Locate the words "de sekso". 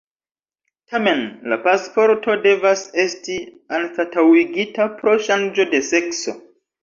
5.75-6.35